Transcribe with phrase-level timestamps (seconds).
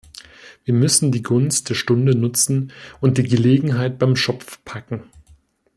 [0.65, 5.03] Wir müssen die Gunst der Stunde nutzen und die Gelegenheit beim Schopf packen.